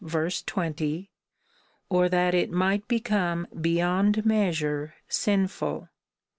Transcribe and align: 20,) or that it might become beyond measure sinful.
20,) 0.47 1.11
or 1.87 2.09
that 2.09 2.33
it 2.33 2.49
might 2.49 2.87
become 2.87 3.45
beyond 3.61 4.25
measure 4.25 4.95
sinful. 5.07 5.89